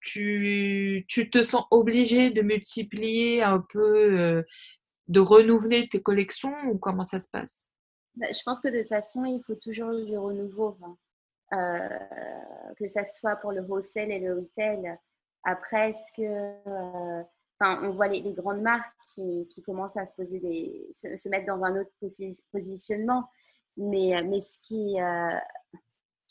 [0.00, 4.44] tu, tu, te sens obligé de multiplier un peu,
[5.06, 7.68] de renouveler tes collections ou comment ça se passe?
[8.16, 10.76] Bah, Je pense que de toute façon, il faut toujours du renouveau.
[10.82, 10.96] Hein.
[11.54, 11.88] Euh,
[12.78, 14.98] que ça soit pour le wholesale et le retail.
[15.44, 17.22] Après, est-ce que, euh,
[17.58, 21.46] enfin, on voit les, grandes marques qui, qui, commencent à se poser des, se, mettre
[21.46, 21.90] dans un autre
[22.52, 23.30] positionnement,
[23.78, 25.38] mais, mais ce qui, euh,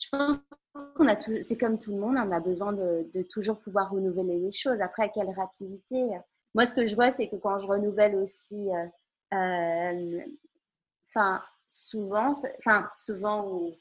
[0.00, 0.46] je pense
[0.94, 4.38] qu'on a c'est comme tout le monde, on a besoin de, de, toujours pouvoir renouveler
[4.38, 4.80] les choses.
[4.80, 6.00] Après, à quelle rapidité?
[6.54, 8.68] Moi, ce que je vois, c'est que quand je renouvelle aussi,
[9.32, 13.74] enfin, souvent, enfin, souvent ou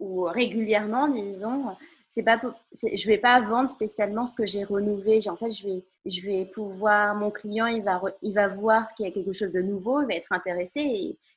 [0.00, 1.76] régulièrement, disons,
[2.08, 2.40] c'est pas,
[2.72, 5.28] je vais pas vendre spécialement ce que j'ai renouvelé.
[5.28, 9.04] En fait, je vais, je vais pouvoir, mon client, il va, il va voir qu'il
[9.06, 10.80] y a quelque chose de nouveau, il va être intéressé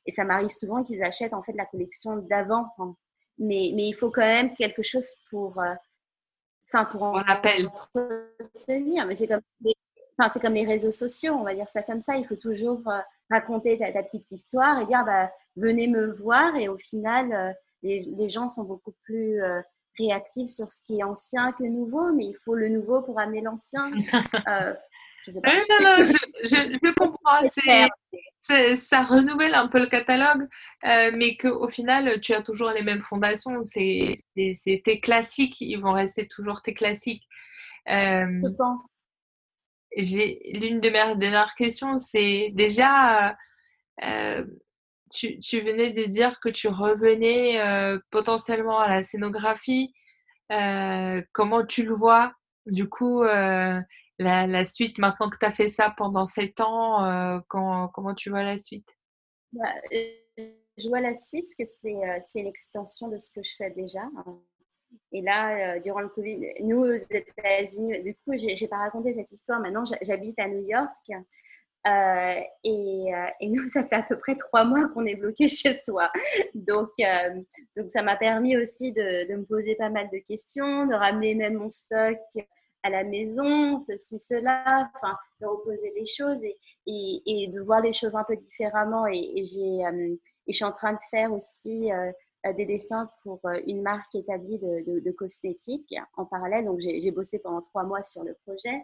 [0.06, 2.66] et, ça m'arrive souvent qu'ils achètent en fait la collection d'avant.
[2.78, 2.96] Hein.
[3.38, 5.74] Mais, mais il faut quand même quelque chose pour, euh,
[6.66, 9.06] enfin, pour en, entretenir.
[9.06, 9.42] Mais c'est comme,
[10.18, 12.16] enfin, c'est comme les réseaux sociaux, on va dire ça comme ça.
[12.16, 12.98] Il faut toujours euh,
[13.30, 18.28] raconter ta, petite histoire et dire, bah, venez me voir et au final, euh, les,
[18.28, 19.60] gens sont beaucoup plus euh,
[19.98, 23.40] réactifs sur ce qui est ancien que nouveau, mais il faut le nouveau pour amener
[23.40, 23.90] l'ancien.
[24.48, 24.74] Euh,
[25.24, 25.54] je sais pas.
[25.54, 27.48] non, non, je, comprends.
[28.88, 30.48] ça renouvelle un peu le catalogue,
[30.84, 33.62] euh, mais qu'au final, tu as toujours les mêmes fondations.
[33.62, 37.22] C'est tes classiques, ils vont rester toujours tes classiques.
[37.86, 38.82] je pense.
[39.96, 43.36] L'une de mes dernières questions, c'est déjà,
[45.12, 49.92] tu, venais de dire que tu revenais euh, potentiellement à la scénographie.
[50.50, 52.34] Euh, comment tu le vois
[52.66, 53.80] Du coup, euh,
[54.18, 58.58] la, suite, maintenant que tu as fait ça pendant sept ans, comment tu vois la
[58.58, 58.88] suite?
[59.52, 59.72] Bah,
[60.78, 64.02] Je vois la suite que c'est l'extension de ce que je fais déjà.
[65.10, 69.60] Et là, durant le Covid, nous aux États-Unis, du coup, j'ai pas raconté cette histoire.
[69.60, 71.10] Maintenant, j'habite à New York.
[71.86, 75.72] Euh, et, euh, nous, ça fait à peu près trois mois qu'on est bloqué chez
[75.72, 76.10] soi.
[76.54, 77.42] Donc, euh,
[77.76, 81.34] donc ça m'a permis aussi de, de, me poser pas mal de questions, de ramener
[81.34, 82.18] même mon stock
[82.84, 87.92] à la maison, ceci, cela, enfin, de reposer les choses et, et, de voir les
[87.92, 89.06] choses un peu différemment.
[89.06, 91.90] Et, je suis en train de faire aussi
[92.56, 96.64] des dessins pour une marque établie de, de, cosmétiques en parallèle.
[96.64, 98.82] Donc, j'ai, bossé pendant trois mois sur le projet.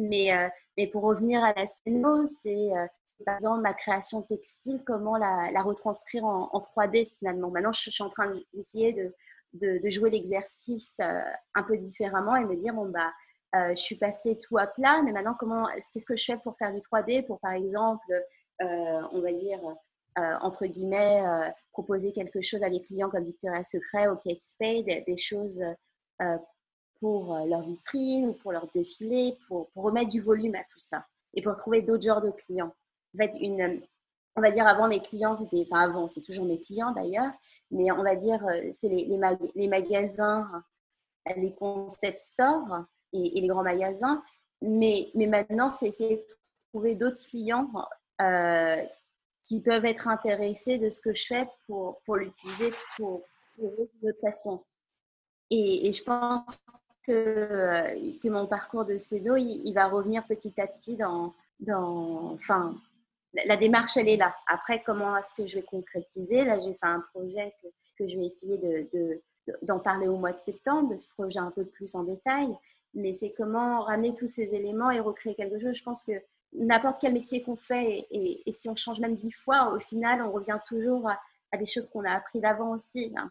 [0.00, 0.30] Mais,
[0.76, 2.70] mais pour revenir à la scéno, c'est,
[3.26, 7.50] par exemple ma création textile, comment la, retranscrire en, en, 3D finalement.
[7.50, 9.14] Maintenant, je, suis en train d'essayer de,
[9.54, 11.20] de, jouer l'exercice euh,
[11.54, 13.12] un peu différemment et me dire bon bah
[13.56, 16.56] euh, je suis passée tout à plat, mais maintenant comment qu'est-ce que je fais pour
[16.56, 18.12] faire du 3D pour par exemple
[18.62, 19.60] euh, on va dire
[20.42, 21.22] entre guillemets
[21.72, 25.62] proposer quelque chose à des clients comme Victoria's Secret ou Kate Spade, des, choses
[27.00, 31.06] pour leur vitrine ou pour leur défilé, pour, pour, remettre du volume à tout ça
[31.34, 32.74] et pour trouver d'autres genres de clients.
[33.14, 33.80] En fait, une,
[34.36, 37.30] on va dire avant mes clients, c'était, enfin avant, c'est toujours mes clients d'ailleurs,
[37.70, 39.06] mais on va dire euh, c'est les,
[39.54, 40.48] les, magasins,
[41.36, 44.22] les concept stores et, les grands magasins.
[44.62, 46.26] Mais, mais maintenant, c'est essayer de
[46.72, 47.70] trouver d'autres clients
[48.20, 48.82] euh,
[49.44, 53.22] qui peuvent être intéressés de ce que je fais pour, pour l'utiliser pour,
[53.58, 54.64] d'autres façons.
[55.50, 56.40] Et, je pense
[57.06, 62.32] que, euh, que mon parcours de CEDO, il, va revenir petit à petit dans, dans
[62.32, 62.74] enfin,
[63.46, 64.34] la démarche, elle est là.
[64.46, 66.44] Après, comment est-ce que je vais concrétiser?
[66.44, 67.54] Là, j'ai fait un projet
[67.98, 69.22] que, je vais essayer de,
[69.62, 72.48] d'en parler au mois de septembre, de ce projet un peu plus en détail.
[72.94, 75.76] Mais c'est comment ramener tous ces éléments et recréer quelque chose.
[75.76, 76.12] Je pense que
[76.52, 80.22] n'importe quel métier qu'on fait, et, et, si on change même dix fois, au final,
[80.22, 83.12] on revient toujours à, des choses qu'on a appris d'avant aussi.
[83.16, 83.30] Hein.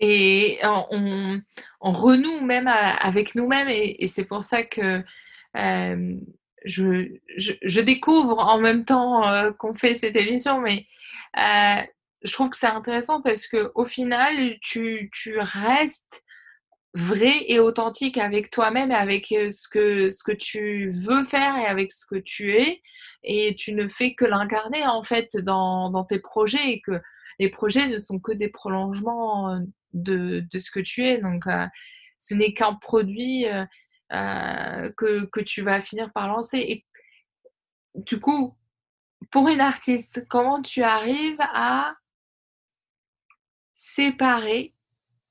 [0.00, 1.42] Et on,
[1.80, 3.68] renoue même avec nous-mêmes.
[3.68, 5.02] Et, c'est pour ça que
[5.56, 6.16] euh,
[6.64, 10.86] je, je, découvre en même temps euh, qu'on fait cette émission, mais
[11.38, 11.82] euh,
[12.22, 16.22] je trouve que c'est intéressant parce que au final, tu, tu restes
[16.94, 21.66] vrai et authentique avec toi-même et avec ce que, ce que tu veux faire et
[21.66, 22.82] avec ce que tu es.
[23.22, 27.00] Et tu ne fais que l'incarner en fait dans, dans tes projets et que
[27.38, 29.60] les projets ne sont que des prolongements
[29.92, 31.18] de, de ce que tu es.
[31.18, 31.44] Donc,
[32.18, 33.46] ce n'est qu'un produit
[34.12, 36.58] euh, que, que, tu vas finir par lancer.
[36.58, 36.84] Et
[37.94, 38.56] du coup,
[39.30, 41.94] pour une artiste, comment tu arrives à
[43.72, 44.72] séparer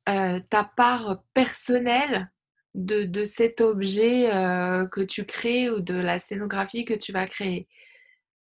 [0.07, 2.31] euh, ta part personnelle
[2.73, 7.27] de, de cet objet euh, que tu crées ou de la scénographie que tu vas
[7.27, 7.67] créer?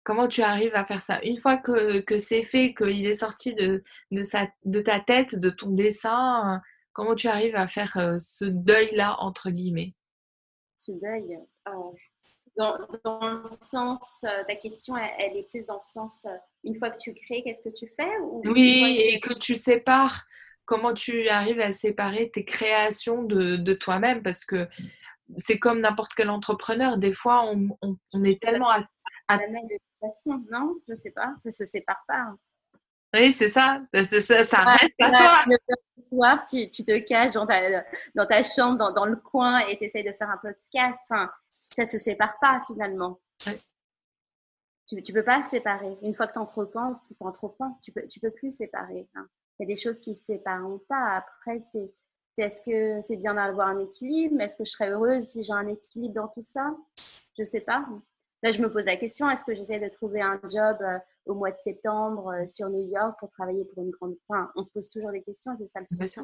[0.08, 1.20] Comment tu arrives à faire ça?
[1.24, 5.38] Une fois que, que c'est fait, qu'il est sorti de, de, sa, de ta tête,
[5.38, 6.62] de ton dessin,
[6.94, 9.96] comment tu arrives à faire ce deuil-là, entre guillemets?
[10.78, 11.38] Ce deuil.
[11.68, 11.72] Euh,
[12.56, 16.76] dans, dans, le sens, euh, ta question, elle, est plus dans le sens, euh, une
[16.76, 18.18] fois que tu crées, qu'est-ce que tu fais?
[18.46, 20.26] Oui, et que tu sépares,
[20.64, 24.70] comment tu arrives à séparer tes créations de, de toi-même, parce que
[25.36, 27.78] c'est comme n'importe quel entrepreneur, des fois, on,
[28.14, 28.70] on, est tellement...
[28.70, 28.88] À,
[29.28, 29.40] à...
[30.00, 30.76] façon, non?
[30.88, 32.20] Je ne sais pas, ça ne se sépare pas.
[32.20, 32.40] Hein.
[33.14, 33.82] Oui, c'est ça.
[33.94, 35.44] Ça, ça reste à toi.
[35.48, 37.84] Le soir, tu, tu, te caches dans ta,
[38.16, 41.08] dans ta chambre, dans, dans le coin et tu essayes de faire un podcast.
[41.10, 41.32] Enfin,
[41.70, 43.20] ça ne se sépare pas finalement.
[44.88, 45.98] Tu ne peux pas séparer.
[46.02, 47.78] Une fois que tu entreprends, tu t'entreprends.
[47.82, 49.08] Tu peux, tu peux plus séparer.
[49.16, 49.28] Hein.
[49.60, 51.18] Il y a des choses qui ne se séparent pas.
[51.18, 51.92] Après, c'est
[52.38, 54.40] est-ce que c'est bien d'avoir un équilibre?
[54.42, 56.76] Est-ce que je serais heureuse si j'ai un équilibre dans tout ça?
[57.36, 57.86] Je ne sais pas.
[58.44, 61.34] Là, je me pose la question, est-ce que j'essaie de trouver un job euh, au
[61.34, 64.16] mois de septembre euh, sur New York pour travailler pour une grande...
[64.30, 66.20] Enfin, on se pose toujours des questions, c'est ça le souci.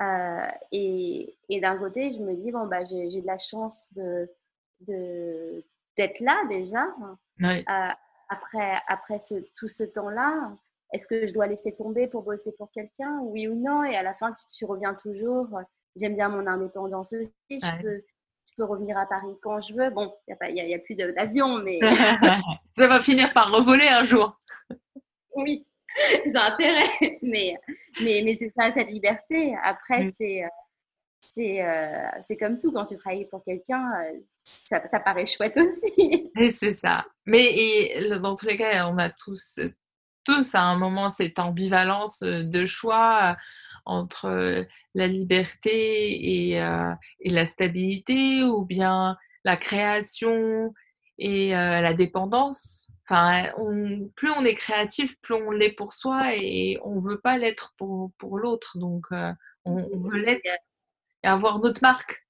[0.00, 4.28] Euh, et, et d'un côté, je me dis, bon, bah, j'ai de la chance de
[5.96, 6.84] d'être là déjà.
[8.28, 10.52] après après ce, tout ce temps-là,
[10.92, 13.84] est-ce que je dois laisser tomber pour bosser pour quelqu'un, oui ou non?
[13.84, 15.48] Et à la fin, tu, reviens toujours.
[15.96, 17.32] J'aime bien mon indépendance aussi.
[17.50, 18.02] Je peux
[18.56, 19.90] peux revenir à Paris quand je veux.
[19.90, 21.80] Bon, il n'y a, a, plus d'avion, mais.
[22.76, 24.40] ça va finir par revoler un jour.
[25.34, 25.66] oui,
[26.26, 27.18] c'est intérêt.
[27.22, 27.56] Mais,
[28.00, 29.56] mais, mais c'est ça, cette liberté.
[29.62, 30.42] Après, c'est.
[31.26, 34.20] C'est, euh, c'est comme tout, quand tu travailles pour quelqu'un, euh,
[34.64, 36.30] ça, ça, paraît chouette aussi.
[36.38, 37.06] Et c'est ça.
[37.24, 39.58] Mais et, dans tous les cas, on a tous,
[40.22, 43.38] tous à un moment cette ambivalence de choix
[43.84, 50.72] entre la liberté et, et, la stabilité ou bien la création
[51.18, 52.88] et la dépendance?
[53.06, 53.50] Enfin,
[54.16, 58.12] plus on est créatif, plus on l'est pour soi et on veut pas l'être pour,
[58.18, 58.78] pour l'autre.
[58.78, 59.06] Donc,
[59.64, 60.42] on, veut l'être
[61.24, 62.24] et avoir notre marque.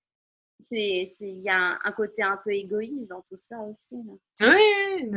[0.71, 3.97] Il y a un, côté un peu égoïste dans tout ça aussi.
[4.41, 5.09] Oui,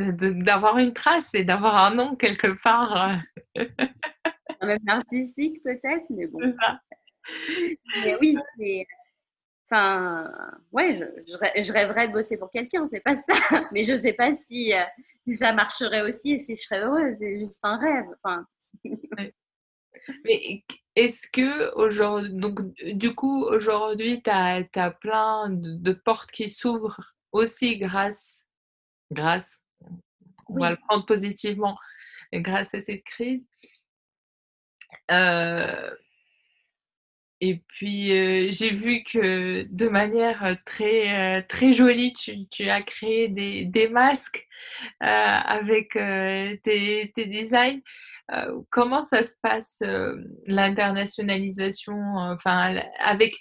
[0.44, 3.18] d'avoir une trace et d'avoir un nom quelque part.
[4.68, 6.40] Même narcissique peut-être, mais bon.
[8.04, 8.36] mais oui,
[9.70, 10.30] Enfin,
[10.72, 11.04] ouais, je,
[11.62, 13.34] je, rêverais de bosser pour quelqu'un, c'est pas ça.
[13.72, 14.82] Mais je sais pas si, euh,
[15.22, 17.16] si ça marcherait aussi et si je serais heureuse.
[17.18, 18.06] C'est juste un rêve.
[18.22, 18.46] Enfin.
[20.24, 20.64] Mais
[20.96, 22.60] est-ce que aujourd'hui, donc
[22.94, 28.40] du coup, aujourd'hui, tu as, as, plein de, portes qui s'ouvrent aussi grâce,
[29.10, 29.54] grâce,
[30.46, 31.76] on va le prendre positivement,
[32.32, 33.46] grâce à cette crise.
[35.10, 35.90] Euh,
[37.40, 43.28] et puis, euh, j'ai vu que de manière très, euh, très jolie, tu, as créé
[43.28, 44.46] des, des masques
[45.00, 47.80] avec tes, tes, designs.
[48.70, 49.82] comment ça se passe,
[50.46, 53.36] l'internationalisation, enfin, avec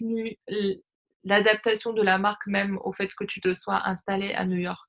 [1.23, 4.87] l'adaptation de la marque même au fait que tu te sois installée à New York?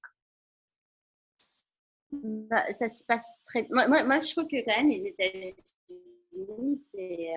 [2.10, 3.66] Bah, Ça se passe très...
[3.70, 5.54] Moi, moi, moi, je trouve que quand même les États-Unis,
[6.74, 7.34] c'est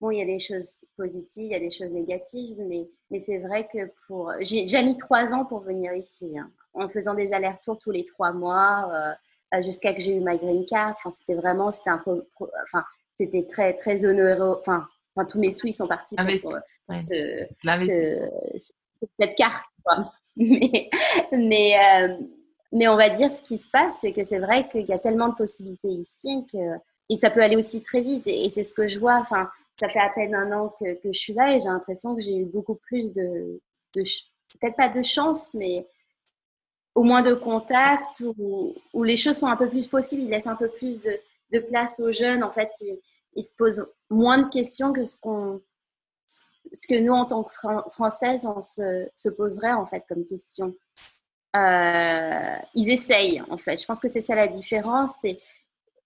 [0.00, 3.18] Bon, il y a des choses positives, il y a des choses négatives, mais, mais
[3.18, 4.32] c'est vrai que pour.
[4.40, 8.04] J'ai déjà mis trois ans pour venir ici, hein, en faisant des allers-retours tous les
[8.04, 8.88] trois mois,
[9.52, 10.92] euh, jusqu'à que j'ai eu ma green card.
[10.92, 11.72] Enfin, c'était vraiment.
[11.72, 12.02] C'était un
[12.62, 12.84] Enfin,
[13.16, 14.56] c'était très, très onéreux.
[14.60, 16.56] Enfin, enfin, tous mes sous, ils sont partis pour,
[19.18, 19.64] cette carte.
[20.40, 20.88] Mais,
[21.32, 22.16] mais, euh,
[22.70, 24.98] mais on va dire ce qui se passe, c'est que c'est vrai qu'il y a
[25.00, 26.76] tellement de possibilités ici que.
[27.08, 28.26] Et ça peut aller aussi très vite.
[28.26, 29.16] Et, c'est ce que je vois.
[29.16, 32.20] Enfin, ça fait à peine un an que, je suis là et j'ai l'impression que
[32.20, 33.60] j'ai eu beaucoup plus de,
[33.92, 35.86] peut-être pas de chance, mais
[36.94, 40.22] au moins de contact où, où, les choses sont un peu plus possibles.
[40.22, 42.42] Ils laissent un peu plus de, place aux jeunes.
[42.44, 42.70] En fait,
[43.34, 45.62] ils, se posent moins de questions que ce qu'on
[46.72, 47.52] ce que nous, en tant que
[47.90, 50.74] Françaises, on se, se poserait en fait comme question.
[51.56, 53.80] Euh, ils essayent en fait.
[53.80, 55.24] Je pense que c'est ça la différence.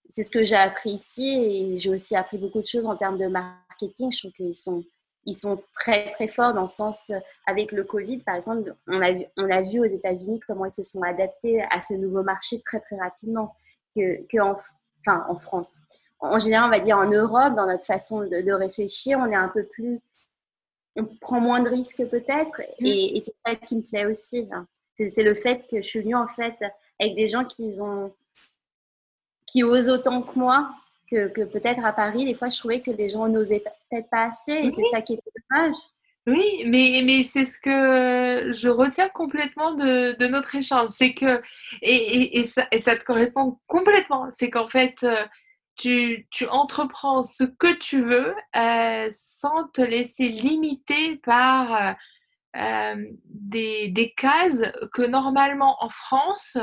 [0.08, 3.18] C'est ce que j'ai appris ici et j'ai aussi appris beaucoup de choses en termes
[3.18, 4.12] de marketing.
[4.12, 4.84] Je trouve qu'ils sont,
[5.24, 7.12] ils sont très, très forts dans le sens,
[7.46, 10.70] avec le Covid, par exemple, on a vu, on a vu aux États-Unis comment ils
[10.70, 13.54] se sont adaptés à ce nouveau marché très, très rapidement
[13.96, 14.54] que, que en,
[15.00, 15.78] enfin, en France.
[16.20, 19.48] En général, on va dire en Europe, dans notre façon de, réfléchir, on est un
[19.48, 20.00] peu plus,
[20.96, 22.86] on prend moins de risques peut-être mmh.
[22.86, 24.48] et, c'est ça qui me plaît aussi.
[24.52, 24.66] Hein.
[24.94, 26.54] C'est le fait que je suis venue en fait
[27.00, 28.12] avec des gens qui ont
[29.52, 30.70] qui osent autant que moi,
[31.10, 34.24] que, que peut-être à Paris, des fois, je trouvais que les gens n'osaient peut-être pas
[34.24, 35.74] assez, et c'est ça qui est dommage.
[36.26, 40.88] Oui, mais, mais c'est ce que je retiens complètement de, de notre échange.
[40.88, 41.42] C'est que,
[41.82, 45.24] et, et, ça, et, ça, te correspond complètement, c'est qu'en fait, euh,
[45.76, 51.96] tu, tu, entreprends ce que tu veux euh, sans te laisser limiter par
[52.56, 54.62] euh des, des, cases
[54.92, 56.58] que normalement en France,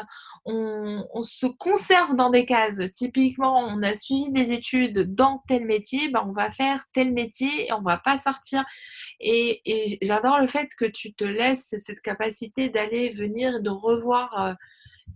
[0.46, 2.80] on, se conserve dans des cases.
[2.94, 7.68] Typiquement, on a suivi des études dans tel métier, ben on va faire tel métier
[7.68, 8.66] et on va pas sortir.
[9.20, 14.54] Et, j'adore le fait que tu te laisses cette capacité d'aller venir, de revoir euh,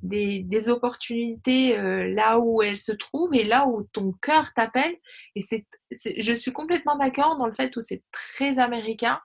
[0.02, 4.96] des, opportunités euh, là où elles se trouvent et là où ton cœur t'appelle.
[5.36, 9.20] Et c'est, je suis complètement d'accord dans le fait où c'est très américain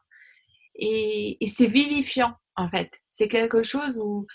[0.75, 2.91] et, et c'est vivifiant en fait.
[3.11, 4.27] C'est quelque chose où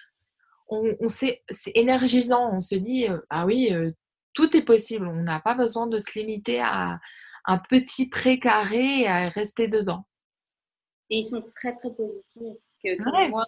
[0.73, 1.41] on, c'est
[1.75, 2.51] énergisant.
[2.53, 3.91] On se dit, euh, ah oui, euh,
[4.33, 5.07] tout est possible.
[5.07, 6.99] On n'a pas besoin de se limiter à
[7.45, 10.05] un petit précaré et à rester dedans.
[11.09, 12.57] Et ils sont très, très positifs.
[12.83, 13.45] Que, moi,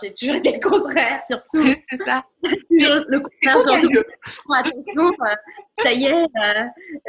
[0.00, 1.62] j'ai toujours été le contraire, surtout.
[1.90, 2.24] c'est ça.
[2.42, 3.56] le contraire,
[4.54, 5.34] attention, euh,
[5.82, 6.26] ça y est,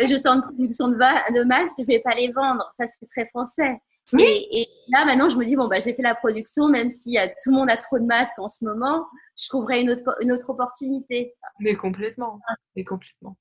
[0.07, 2.69] je sens une production de, de masques, je ne vais pas les vendre.
[2.73, 3.81] Ça, c'est très français.
[4.17, 7.51] Et, là, maintenant, je me dis, bon, bah, j'ai fait la production, même si tout
[7.51, 10.49] le monde a trop de masques en ce moment, je trouverai une autre, une autre
[10.49, 11.35] opportunité.
[11.59, 12.41] Mais complètement.
[12.75, 13.37] Mais complètement.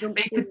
[0.00, 0.48] Donc, c'est,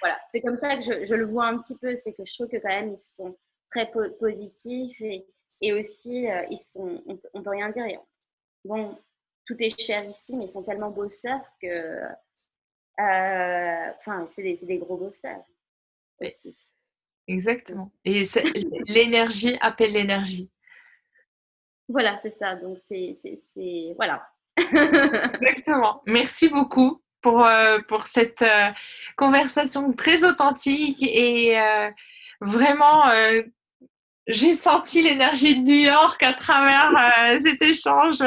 [0.00, 0.18] voilà.
[0.30, 1.94] c'est comme ça que je, je, le vois un petit peu.
[1.94, 3.36] C'est que je trouve que quand même, ils sont
[3.70, 5.26] très positifs et,
[5.60, 8.00] et aussi, euh, ils sont, on, ne peut rien dire.
[8.64, 8.96] bon,
[9.46, 12.00] tout est cher ici, mais ils sont tellement bosseurs que.
[13.00, 15.44] Euh, enfin, c'est des, des, gros bosseurs
[16.20, 16.68] aussi.
[17.26, 17.92] Exactement.
[18.04, 18.26] Et
[18.86, 20.50] l'énergie appelle l'énergie.
[21.88, 22.54] Voilà, c'est ça.
[22.56, 23.12] Donc, c'est.
[23.96, 24.26] Voilà.
[24.56, 26.02] Exactement.
[26.06, 28.70] Merci beaucoup pour, euh, pour cette euh,
[29.16, 31.90] conversation très authentique et euh,
[32.40, 33.04] vraiment.
[34.26, 36.92] j'ai senti l'énergie de New York à travers
[37.42, 38.22] cet échange.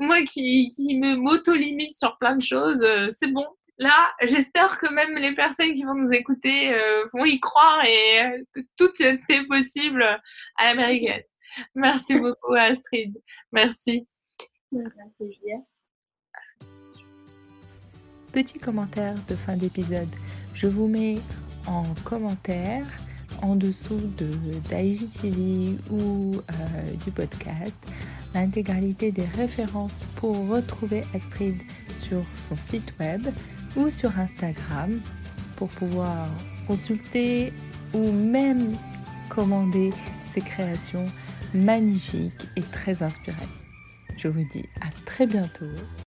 [0.00, 3.46] moi qui, qui me m'auto-limite sur plein de choses, c'est bon,
[3.78, 8.22] là, j'espère que même les personnes qui vont nous écouter euh, vont y croire et
[8.22, 10.02] euh, que tout est possible
[10.56, 11.22] à l'américaine.
[11.74, 13.20] Merci beaucoup, Astrid.
[13.52, 14.06] Merci.
[18.32, 20.08] Petit commentaire de fin d'épisode.
[20.54, 21.16] Je vous mets
[21.66, 22.86] en commentaire
[23.42, 24.26] en dessous de
[24.68, 27.76] d'IGTV ou euh, du podcast
[28.34, 31.56] l'intégralité des références pour retrouver Astrid
[31.98, 33.26] sur son site web
[33.76, 35.00] ou sur Instagram
[35.56, 36.28] pour pouvoir
[36.66, 37.52] consulter
[37.94, 38.76] ou même
[39.28, 39.90] commander
[40.32, 41.06] ses créations
[41.54, 43.36] magnifiques et très inspirées.
[44.16, 45.66] Je vous dis à très bientôt